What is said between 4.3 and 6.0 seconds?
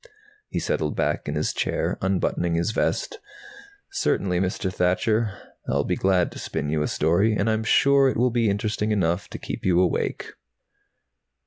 Mr. Thacher. I'll be